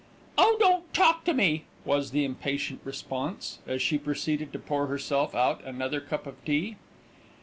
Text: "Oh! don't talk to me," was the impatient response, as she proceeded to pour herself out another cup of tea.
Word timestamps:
"Oh! 0.35 0.57
don't 0.59 0.91
talk 0.95 1.25
to 1.25 1.33
me," 1.35 1.65
was 1.85 2.09
the 2.09 2.25
impatient 2.25 2.81
response, 2.83 3.59
as 3.67 3.83
she 3.83 3.99
proceeded 3.99 4.51
to 4.51 4.57
pour 4.57 4.87
herself 4.87 5.35
out 5.35 5.63
another 5.63 6.01
cup 6.01 6.25
of 6.25 6.43
tea. 6.43 6.77